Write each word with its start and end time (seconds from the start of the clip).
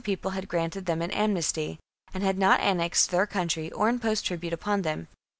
People 0.03 0.31
had 0.31 0.47
granted 0.47 0.87
them 0.87 0.99
an 1.03 1.11
amnesty, 1.11 1.77
and 2.11 2.23
had 2.23 2.35
not 2.39 2.59
annexed 2.59 3.11
their 3.11 3.27
country 3.27 3.71
or 3.71 3.87
imposed 3.87 4.25
tribute 4.25 4.51
upon 4.51 4.81
them. 4.81 5.07